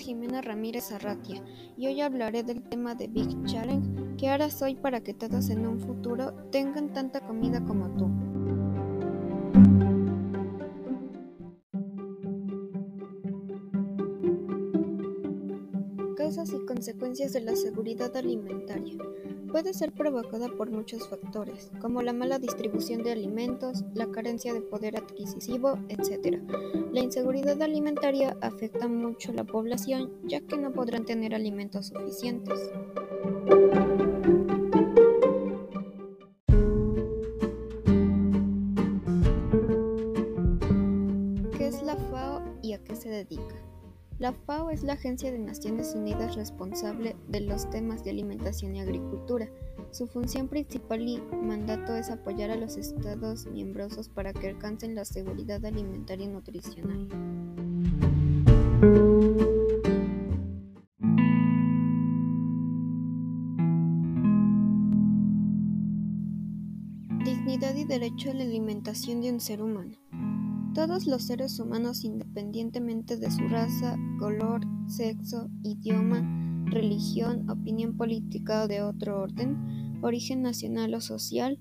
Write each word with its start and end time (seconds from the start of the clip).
Jimena 0.00 0.40
Ramírez 0.40 0.92
Arratia 0.92 1.42
y 1.76 1.86
hoy 1.86 2.00
hablaré 2.00 2.42
del 2.42 2.62
tema 2.62 2.94
de 2.94 3.08
Big 3.08 3.44
Challenge 3.44 4.16
que 4.16 4.28
harás 4.28 4.60
hoy 4.62 4.74
para 4.74 5.02
que 5.02 5.14
todos 5.14 5.50
en 5.50 5.66
un 5.66 5.80
futuro 5.80 6.34
tengan 6.50 6.92
tanta 6.92 7.20
comida 7.20 7.64
como 7.64 7.90
tú. 7.96 8.10
Causas 16.16 16.52
y 16.52 16.64
consecuencias 16.66 17.32
de 17.32 17.40
la 17.40 17.56
seguridad 17.56 18.16
alimentaria. 18.16 18.96
Puede 19.54 19.72
ser 19.72 19.92
provocada 19.92 20.48
por 20.48 20.72
muchos 20.72 21.08
factores, 21.08 21.70
como 21.80 22.02
la 22.02 22.12
mala 22.12 22.40
distribución 22.40 23.04
de 23.04 23.12
alimentos, 23.12 23.84
la 23.94 24.10
carencia 24.10 24.52
de 24.52 24.60
poder 24.60 24.96
adquisitivo, 24.96 25.78
etc. 25.88 26.42
La 26.92 26.98
inseguridad 26.98 27.62
alimentaria 27.62 28.36
afecta 28.40 28.88
mucho 28.88 29.30
a 29.30 29.34
la 29.34 29.44
población 29.44 30.10
ya 30.24 30.40
que 30.40 30.56
no 30.56 30.72
podrán 30.72 31.04
tener 31.04 31.36
alimentos 31.36 31.86
suficientes. 31.86 32.58
¿Qué 41.56 41.68
es 41.68 41.80
la 41.84 41.94
FAO 42.10 42.42
y 42.60 42.72
a 42.72 42.82
qué 42.82 42.96
se 42.96 43.08
dedica? 43.08 43.73
La 44.20 44.32
FAO 44.32 44.70
es 44.70 44.84
la 44.84 44.92
Agencia 44.92 45.32
de 45.32 45.40
Naciones 45.40 45.92
Unidas 45.96 46.36
responsable 46.36 47.16
de 47.26 47.40
los 47.40 47.68
temas 47.70 48.04
de 48.04 48.10
alimentación 48.10 48.76
y 48.76 48.80
agricultura. 48.80 49.48
Su 49.90 50.06
función 50.06 50.46
principal 50.46 51.02
y 51.02 51.20
mandato 51.42 51.96
es 51.96 52.10
apoyar 52.10 52.52
a 52.52 52.56
los 52.56 52.76
Estados 52.76 53.46
miembros 53.46 54.08
para 54.08 54.32
que 54.32 54.50
alcancen 54.50 54.94
la 54.94 55.04
seguridad 55.04 55.64
alimentaria 55.64 56.26
y 56.26 56.28
nutricional. 56.28 57.08
Dignidad 67.24 67.74
y 67.74 67.84
derecho 67.84 68.30
a 68.30 68.34
la 68.34 68.44
alimentación 68.44 69.22
de 69.22 69.32
un 69.32 69.40
ser 69.40 69.60
humano. 69.60 69.96
Todos 70.74 71.06
los 71.06 71.22
seres 71.22 71.60
humanos, 71.60 72.04
independientemente 72.04 73.16
de 73.16 73.30
su 73.30 73.46
raza, 73.46 73.96
color, 74.18 74.62
sexo, 74.88 75.48
idioma, 75.62 76.20
religión, 76.66 77.48
opinión 77.48 77.96
política 77.96 78.64
o 78.64 78.68
de 78.68 78.82
otro 78.82 79.20
orden, 79.20 80.00
origen 80.02 80.42
nacional 80.42 80.92
o 80.94 81.00
social, 81.00 81.60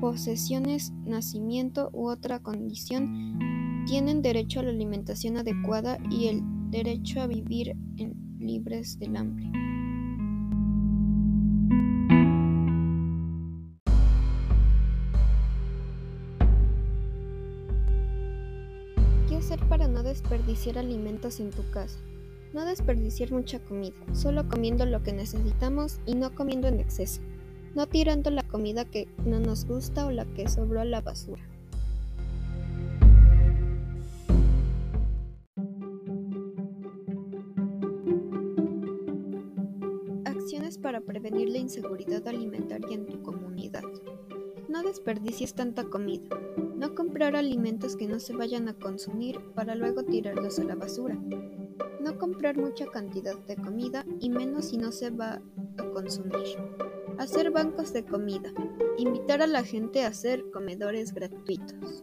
posesiones, 0.00 0.92
nacimiento 1.04 1.90
u 1.92 2.08
otra 2.08 2.38
condición, 2.38 3.84
tienen 3.86 4.22
derecho 4.22 4.60
a 4.60 4.62
la 4.62 4.70
alimentación 4.70 5.36
adecuada 5.36 5.98
y 6.10 6.28
el 6.28 6.40
derecho 6.70 7.20
a 7.20 7.26
vivir 7.26 7.76
en 7.98 8.14
libres 8.38 8.98
del 8.98 9.16
hambre. 9.16 9.52
Hacer 19.42 19.58
para 19.68 19.88
no 19.88 20.04
desperdiciar 20.04 20.78
alimentos 20.78 21.40
en 21.40 21.50
tu 21.50 21.68
casa? 21.72 21.98
No 22.52 22.64
desperdiciar 22.64 23.32
mucha 23.32 23.58
comida, 23.58 23.96
solo 24.12 24.48
comiendo 24.48 24.86
lo 24.86 25.02
que 25.02 25.12
necesitamos 25.12 25.98
y 26.06 26.14
no 26.14 26.32
comiendo 26.32 26.68
en 26.68 26.78
exceso. 26.78 27.20
No 27.74 27.88
tirando 27.88 28.30
la 28.30 28.44
comida 28.44 28.84
que 28.84 29.08
no 29.26 29.40
nos 29.40 29.64
gusta 29.64 30.06
o 30.06 30.12
la 30.12 30.26
que 30.26 30.48
sobró 30.48 30.80
a 30.80 30.84
la 30.84 31.00
basura. 31.00 31.42
Acciones 40.24 40.78
para 40.78 41.00
prevenir 41.00 41.48
la 41.48 41.58
inseguridad 41.58 42.28
alimentaria 42.28 42.94
en 42.94 43.06
tu 43.06 43.20
comunidad. 43.22 43.82
No 44.68 44.84
desperdicies 44.84 45.54
tanta 45.54 45.82
comida. 45.84 46.28
Comprar 47.22 47.38
alimentos 47.38 47.94
que 47.94 48.08
no 48.08 48.18
se 48.18 48.32
vayan 48.32 48.68
a 48.68 48.74
consumir 48.74 49.38
para 49.54 49.76
luego 49.76 50.02
tirarlos 50.02 50.58
a 50.58 50.64
la 50.64 50.74
basura. 50.74 51.16
No 52.00 52.18
comprar 52.18 52.56
mucha 52.56 52.86
cantidad 52.86 53.38
de 53.46 53.54
comida 53.54 54.04
y 54.18 54.28
menos 54.28 54.70
si 54.70 54.76
no 54.76 54.90
se 54.90 55.10
va 55.10 55.40
a 55.78 55.84
consumir. 55.92 56.58
Hacer 57.18 57.52
bancos 57.52 57.92
de 57.92 58.04
comida. 58.04 58.52
Invitar 58.98 59.40
a 59.40 59.46
la 59.46 59.62
gente 59.62 60.02
a 60.02 60.08
hacer 60.08 60.42
comedores 60.52 61.14
gratuitos. 61.14 62.02